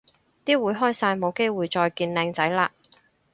[0.45, 2.69] 啲會開晒冇機會再見靚仔嘞